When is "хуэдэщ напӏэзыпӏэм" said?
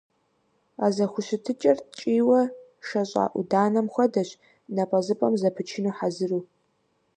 3.93-5.33